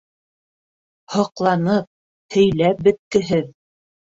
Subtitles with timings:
[1.17, 1.87] Һоҡланып,
[2.37, 3.53] һөйләп бөткөһөҙ...